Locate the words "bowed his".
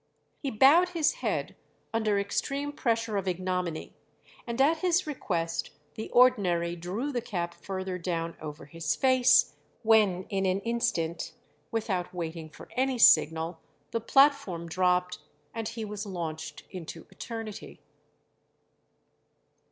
0.49-1.11